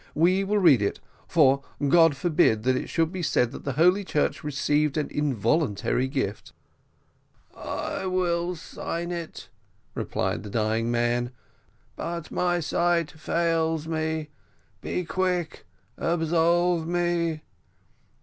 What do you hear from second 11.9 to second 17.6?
"but my sight fails me; be quick, absolve me."